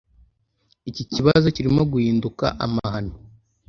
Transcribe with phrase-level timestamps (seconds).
[0.89, 3.13] Iki kibazo kirimo guhinduka amahano.